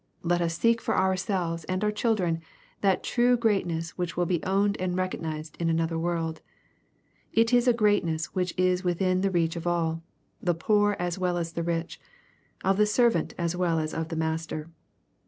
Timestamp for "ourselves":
0.97-1.63